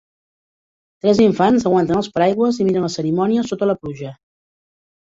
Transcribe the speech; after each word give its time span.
Tres 1.05 1.21
infants 1.25 1.67
aguanten 1.71 2.01
els 2.01 2.11
paraigües 2.17 2.61
i 2.65 2.69
miren 2.71 2.89
la 2.89 2.93
cerimònia 2.99 3.47
sota 3.53 3.71
la 3.75 3.79
pluja. 3.85 4.19